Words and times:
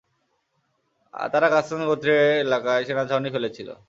তারা 1.33 1.47
গাসসান 1.53 1.81
গোত্রের 1.89 2.21
এলাকায় 2.45 2.83
সেনা 2.87 3.03
ছাউনি 3.09 3.29
ফেলেছিল। 3.35 3.69